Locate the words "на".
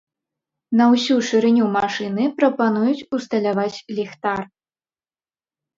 0.79-0.87